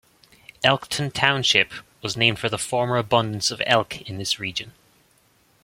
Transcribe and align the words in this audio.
Elkton 0.63 1.11
Township 1.11 1.71
was 2.01 2.17
named 2.17 2.39
for 2.39 2.49
the 2.49 2.57
former 2.57 2.97
abundance 2.97 3.51
of 3.51 3.61
elk 3.67 4.01
in 4.09 4.17
this 4.17 4.39
region. 4.39 4.73